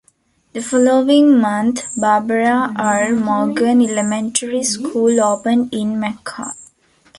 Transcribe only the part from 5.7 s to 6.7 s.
in McCall.